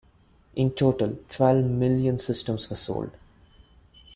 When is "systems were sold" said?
2.17-3.11